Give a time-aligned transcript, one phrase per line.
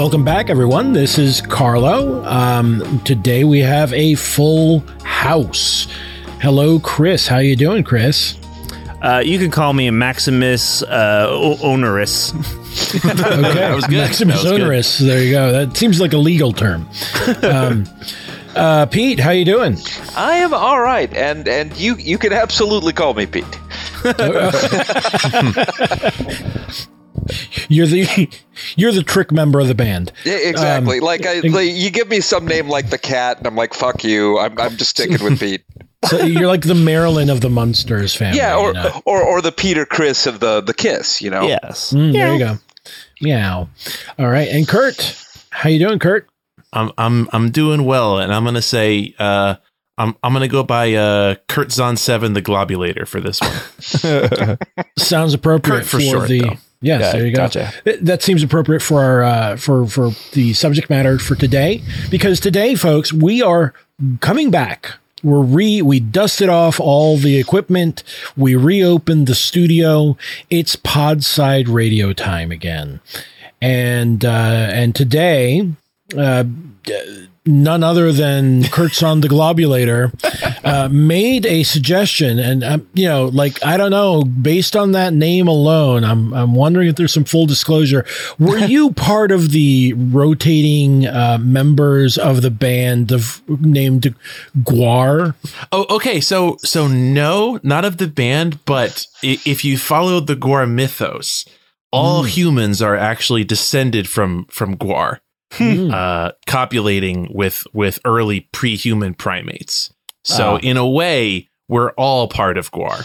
[0.00, 0.94] Welcome back, everyone.
[0.94, 2.24] This is Carlo.
[2.24, 5.88] Um, today we have a full house.
[6.40, 7.26] Hello, Chris.
[7.26, 8.38] How you doing, Chris?
[9.02, 12.32] Uh, you can call me Maximus uh, o- Onerous.
[12.94, 13.98] Okay, That was good.
[13.98, 14.60] Maximus That was good.
[14.62, 14.98] Onerous.
[15.00, 15.52] There you go.
[15.52, 16.88] That seems like a legal term.
[17.42, 17.84] Um,
[18.56, 19.76] uh, Pete, how are you doing?
[20.16, 23.44] I am all right, and and you you can absolutely call me Pete.
[27.68, 28.28] You're the
[28.76, 30.12] you're the trick member of the band.
[30.24, 30.98] Yeah, exactly.
[30.98, 33.74] Um, like, I, like you give me some name like the cat, and I'm like,
[33.74, 34.38] fuck you.
[34.38, 35.64] I'm I'm just sticking with Pete.
[36.04, 38.38] So you're like the Marilyn of the Munsters family.
[38.38, 39.02] Yeah, or you know?
[39.04, 41.20] or or the Peter Criss of the the Kiss.
[41.20, 41.42] You know.
[41.42, 41.92] Yes.
[41.92, 42.58] Mm, there you go.
[43.20, 43.68] Meow.
[44.18, 46.28] All right, and Kurt, how you doing, Kurt?
[46.72, 49.56] I'm I'm I'm doing well, and I'm gonna say uh,
[49.98, 54.58] I'm I'm gonna go by uh, Kurt Zon Seven, the Globulator for this one.
[54.98, 56.40] Sounds appropriate Kurt for short, the.
[56.40, 56.56] though.
[56.82, 57.42] Yes, Yeah, there you go.
[57.42, 57.72] gotcha.
[58.00, 62.74] That seems appropriate for our uh, for for the subject matter for today, because today,
[62.74, 63.74] folks, we are
[64.20, 64.92] coming back.
[65.22, 68.02] We're re we dusted off all the equipment.
[68.34, 70.16] We reopened the studio.
[70.48, 73.00] It's Podside Radio time again,
[73.60, 74.28] and uh,
[74.72, 75.68] and today.
[76.16, 76.44] Uh,
[77.46, 80.12] none other than Kurtzon the Globulator
[80.64, 85.12] uh, made a suggestion, and um, you know, like I don't know, based on that
[85.12, 88.04] name alone, I'm I'm wondering if there's some full disclosure.
[88.38, 94.14] Were you part of the rotating uh, members of the band of named
[94.62, 95.34] GWAR?
[95.72, 96.20] oh, okay.
[96.20, 101.44] So so no, not of the band, but if you follow the GWAR mythos,
[101.92, 105.20] all humans are actually descended from from GWAR,
[105.52, 105.90] Hmm.
[105.92, 109.92] uh, copulating with with early pre-human primates.
[110.24, 110.60] So Ah.
[110.62, 113.04] in a way, we're all part of GWAR.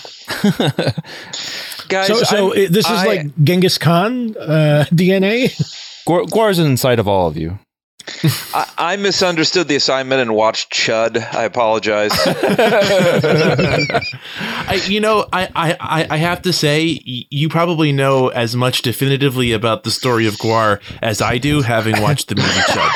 [1.88, 5.50] Guys, So so I'm- it- this is I- like Genghis Khan uh, DNA.
[6.08, 7.58] GWAR, GWAR's inside of all of you.
[8.54, 11.18] I, I misunderstood the assignment and watched Chud.
[11.34, 12.12] I apologize.
[14.38, 19.52] I, you know, I, I, I- have to say, you probably know as much definitively
[19.52, 22.92] about the story of GWAR as I do, having watched the movie Chud.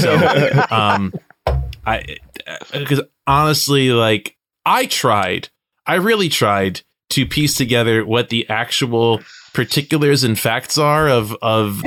[0.00, 1.12] So, um,
[1.86, 2.16] I,
[2.72, 4.36] because honestly, like,
[4.66, 5.48] I tried,
[5.86, 9.20] I really tried to piece together what the actual
[9.52, 11.82] particulars and facts are of, of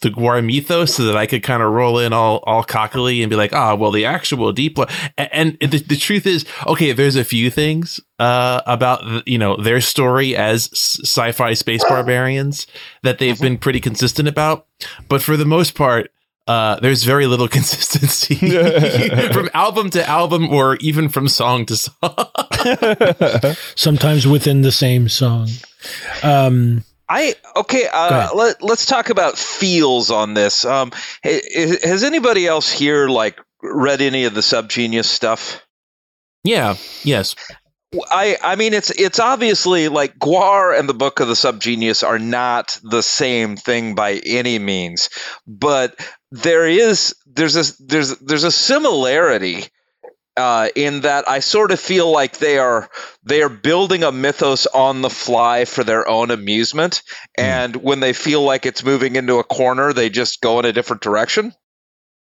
[0.00, 3.30] the GWAR mythos so that I could kind of roll in all, all cockily and
[3.30, 4.86] be like, ah, well, the actual deep, lo-.
[5.16, 9.56] A- and the, the truth is, okay, there's a few things, uh, about, you know,
[9.56, 12.66] their story as sci-fi space barbarians
[13.02, 14.66] that they've been pretty consistent about.
[15.08, 16.10] But for the most part,
[16.46, 18.34] uh, there's very little consistency
[19.32, 21.94] from album to album or even from song to song.
[23.76, 25.48] sometimes within the same song.
[26.22, 27.88] Um, I okay.
[27.92, 30.64] Uh, let let's talk about feels on this.
[30.64, 30.92] Um,
[31.24, 35.62] ha- ha- has anybody else here like read any of the Subgenius stuff?
[36.44, 36.76] yeah.
[37.02, 37.34] Yes.
[38.10, 42.18] I I mean it's it's obviously like GWAR and the Book of the Subgenius are
[42.18, 45.08] not the same thing by any means,
[45.46, 45.98] but
[46.30, 49.64] there is there's a there's there's a similarity
[50.38, 52.88] uh, in that I sort of feel like they are
[53.24, 57.02] they are building a mythos on the fly for their own amusement,
[57.36, 60.72] and when they feel like it's moving into a corner, they just go in a
[60.72, 61.52] different direction.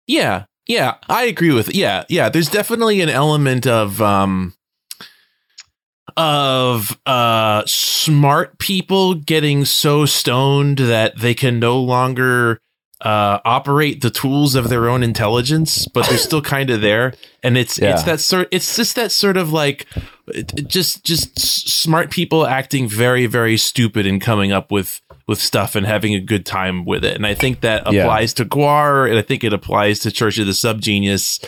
[0.08, 1.74] Yeah, yeah, I agree with.
[1.74, 2.30] Yeah, yeah.
[2.30, 4.54] There's definitely an element of um
[6.18, 12.60] of uh smart people getting so stoned that they can no longer
[13.02, 17.14] uh operate the tools of their own intelligence but they're still kind of there.
[17.44, 19.88] And it's it's that sort it's just that sort of like
[20.68, 25.86] just just smart people acting very very stupid and coming up with with stuff and
[25.88, 27.16] having a good time with it.
[27.16, 28.04] And i think that Yeah.
[28.04, 31.44] applies to GWAR and i think it applies to church of the subgenius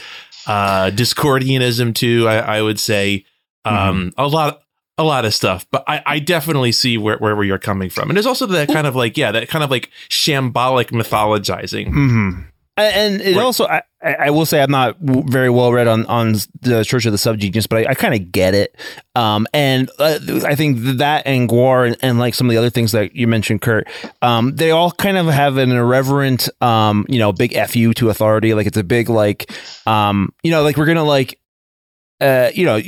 [0.48, 3.26] uh discordianism too i, I would say.
[3.66, 4.63] Um a lot
[4.98, 8.18] a lot of stuff but i i definitely see where where you're coming from and
[8.18, 12.42] there's also that kind of like yeah that kind of like shambolic mythologizing Mm-hmm.
[12.76, 13.44] And it Right.
[13.44, 17.06] also, I, I I will say, I'm not very well read on on the Church
[17.06, 18.76] of the Subgenius, but I, I kind of get it.
[19.14, 22.72] Um, and uh, I think that and GWAR and, and like some of the other
[22.72, 23.88] things that you mentioned, Kurt,
[24.24, 28.56] um, they all kind of have an irreverent, um, you know, big fu to authority.
[28.56, 29.52] Like it's a big like,
[29.86, 31.40] um, you know, like we're gonna like,
[32.22, 32.82] uh, you know,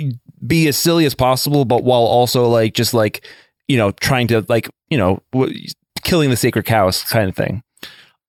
[0.47, 3.25] be as silly as possible, but while also like just like,
[3.67, 5.67] you know, trying to like, you know, w-
[6.03, 7.63] killing the sacred cows kind of thing.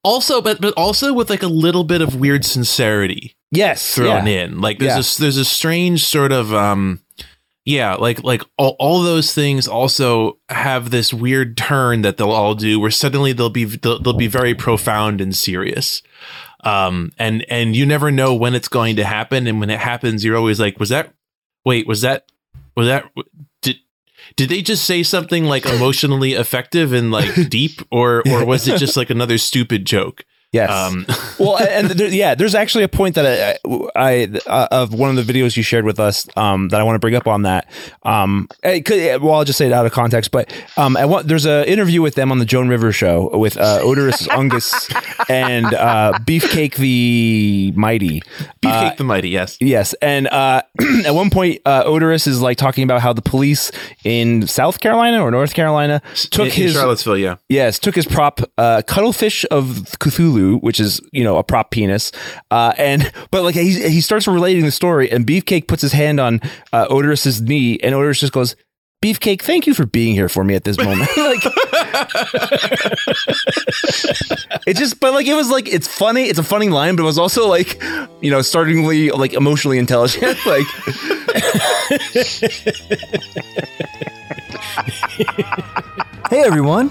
[0.04, 4.44] also but but also with like a little bit of weird sincerity Yes, thrown yeah.
[4.44, 5.18] in like there's Yeah.
[5.18, 7.00] a there's a strange sort of um
[7.64, 12.54] yeah, like like all, all those things also have this weird turn that they'll all
[12.54, 16.00] do where suddenly they'll be they'll, they'll be very profound and serious.
[16.64, 20.24] Um and and you never know when it's going to happen and when it happens
[20.24, 21.12] you're always like was that
[21.66, 22.30] wait, was that
[22.74, 23.10] was that
[23.60, 23.76] did
[24.36, 28.78] did they just say something like emotionally effective and like deep or or was it
[28.78, 30.24] just like another stupid joke?
[30.52, 30.70] Yes.
[30.70, 31.06] Um
[31.38, 35.26] well, and there, yeah, there's actually a point that I, I uh, of one of
[35.26, 37.70] the videos you shared with us um, that I want to bring up on that.
[38.02, 41.28] Um, it could, well, I'll just say it out of context, but um, I want,
[41.28, 44.90] there's an interview with them on the Joan Rivers show with uh, Oderus Ungus
[45.28, 48.20] and uh, Beefcake the Mighty.
[48.62, 49.56] Beefcake Uh, the Mighty, yes.
[49.60, 50.62] Yes, and uh,
[51.04, 53.70] at one point, uh, Oderus is like talking about how the police
[54.04, 57.36] in South Carolina or North Carolina took in, his in Charlottesville, yeah.
[57.48, 59.66] Yes, took his prop, uh, cuttlefish of
[60.00, 62.12] Cthulhu, which is you know a prop penis,
[62.50, 66.20] uh, and but like he he starts relating the story, and Beefcake puts his hand
[66.20, 66.40] on
[66.72, 68.56] uh, Oderus's knee, and Oderus just goes,
[69.04, 71.44] "Beefcake, thank you for being here for me at this moment." like
[74.66, 77.06] it just, but like it was like it's funny, it's a funny line, but it
[77.06, 77.82] was also like
[78.20, 80.66] you know startlingly like emotionally intelligent, like.
[86.28, 86.90] Hey everyone!